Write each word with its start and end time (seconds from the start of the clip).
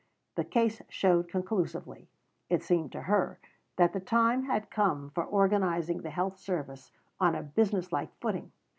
The 0.33 0.43
case 0.43 0.81
showed 0.89 1.29
conclusively, 1.29 2.09
it 2.49 2.63
seemed 2.63 2.91
to 2.93 3.01
her, 3.03 3.37
that 3.75 3.93
the 3.93 3.99
time 3.99 4.45
had 4.45 4.71
come 4.71 5.11
for 5.11 5.23
organizing 5.23 6.01
the 6.01 6.09
health 6.09 6.39
service 6.39 6.91
on 7.19 7.35
a 7.35 7.43
business 7.43 7.91
like 7.93 8.09
footing. 8.19 8.51